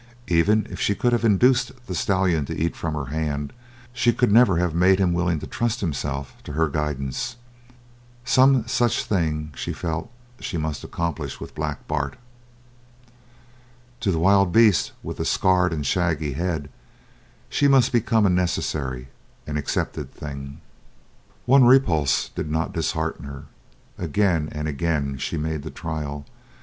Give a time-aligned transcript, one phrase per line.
[0.29, 3.53] Even if she could have induced the stallion to eat from her hand
[3.93, 7.35] she could never have made him willing to trust himself to her guidance.
[8.25, 12.15] Some such thing she felt that she must accomplish with Black Bart.
[13.99, 16.71] To the wild beast with the scarred and shaggy head
[17.47, 19.09] she must become a necessary,
[19.45, 20.61] an accepted thing.
[21.45, 23.43] One repulse did not dishearten her.
[23.99, 26.25] Again and again she made the trial.